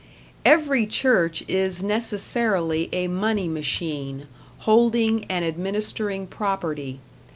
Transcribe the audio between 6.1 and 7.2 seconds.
property.